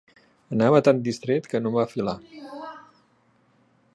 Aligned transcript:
Anava 0.55 0.79
tan 0.87 1.01
distret, 1.07 1.51
que 1.51 1.61
no 1.65 1.71
em 1.73 1.77
va 1.77 1.85
filar. 1.93 2.17